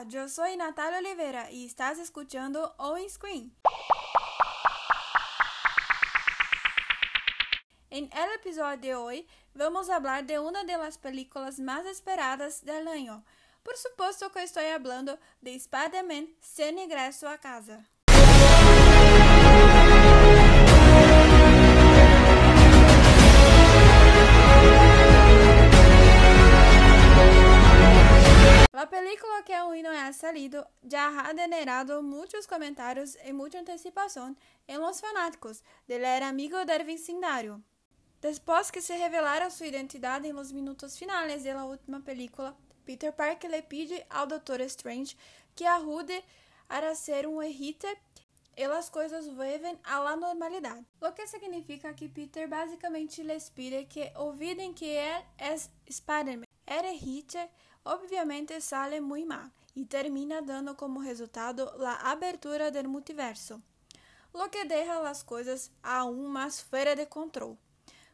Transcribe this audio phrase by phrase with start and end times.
[0.00, 3.54] Hola, yo soy Natalia Oliveira y estás escuchando On Screen.
[7.90, 12.64] En el episodio de hoy vamos a hablar de una de las películas más esperadas
[12.64, 13.24] del año.
[13.62, 17.86] Por supuesto que estoy hablando de Spider-Man Sem Ingresso a Casa.
[28.80, 34.38] La película que aún no ha salido ya ha generado muchos comentarios y mucha anticipación
[34.66, 37.60] en los fanáticos del era amigo del vecindario.
[38.22, 43.14] Después que se revelara su identidad en los minutos finales de la última película, Peter
[43.14, 45.14] Parker le pide ao Doctor Strange
[45.54, 46.24] que ajude
[46.70, 47.98] a hacer un ejite
[48.56, 49.26] e as coisas
[49.84, 50.86] a la normalidade.
[51.02, 55.54] Lo que significa que Peter basicamente les pide que olvidem que ele é
[55.86, 56.46] Spider-Man.
[56.66, 57.50] Ejite
[57.84, 63.60] obviamente sale muy mal e termina dando como resultado la abertura del multiverso,
[64.34, 67.56] lo que deja las coisas aún más fuera de control,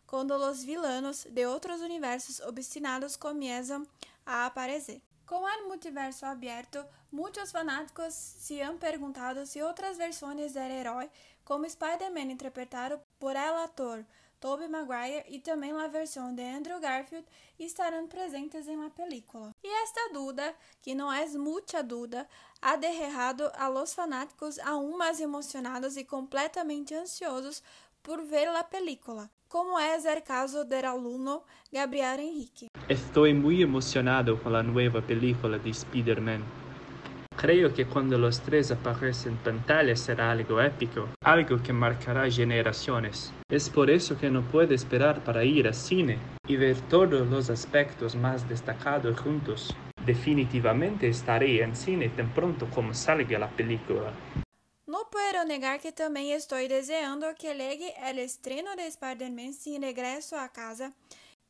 [0.06, 3.86] quando los vilanos de outros universos obstinados começam
[4.24, 5.02] a aparecer.
[5.26, 11.10] Com o multiverso aberto, muitos fanáticos se han perguntado se outras versões do herói,
[11.44, 14.04] como Spider-Man interpretado por el ator
[14.40, 17.26] Tobey Maguire e também a versão de Andrew Garfield
[17.58, 19.54] estarão presentes em la película.
[19.62, 22.28] E esta duda, que não é muita duda,
[22.60, 27.62] ha derrado a los fanáticos aún mais emocionados e completamente ansiosos
[28.02, 31.42] por ver a película, como é o caso do aluno
[31.72, 32.68] Gabriel Henrique.
[32.88, 36.65] Estoy muy emocionado con la nueva película de Spider-Man.
[37.36, 43.30] Creo que cuando los tres aparecen en pantalla será algo épico, algo que marcará generaciones.
[43.50, 47.50] Es por eso que no puedo esperar para ir al cine y ver todos los
[47.50, 49.76] aspectos más destacados juntos.
[50.06, 54.12] Definitivamente estaré en cine tan pronto como salga la película.
[54.86, 60.36] No puedo negar que também estou deseando que llegue el estreno de Spider-Man sin regreso
[60.36, 60.90] a casa,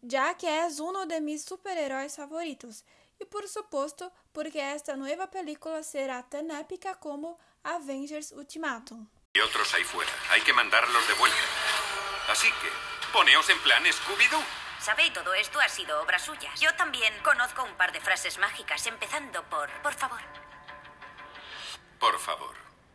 [0.03, 2.83] já que é um de mis super-heróis favoritos
[3.19, 9.09] e por suposto porque esta nueva película será tan épica como Avengers Ultimatum.
[9.33, 11.39] Y otros ahí fuera, hay que mandarlos de vuelta.
[12.29, 12.69] Así que,
[13.13, 14.43] poneos en plan Scooby-Doo.
[14.81, 16.53] Sabe, todo esto ha sido obra suya.
[16.61, 20.21] Yo también conozco un par de frases mágicas, empezando por por favor.
[21.99, 22.55] Por favor,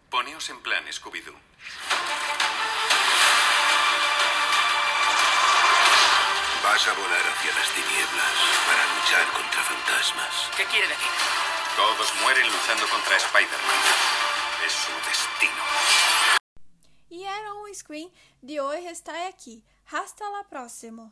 [0.10, 1.36] poneos en plan Scooby-Doo.
[6.72, 10.50] Vas a volar hacia las tinieblas para luchar contra fantasmas.
[10.56, 11.12] ¿Qué quiere decir?
[11.76, 13.82] Todos mueren luchando contra Spider-Man.
[14.66, 15.64] Es su destino.
[17.10, 18.10] E era um screen
[18.42, 19.66] de hoje está aqui.
[19.92, 21.12] Hasta la próxima.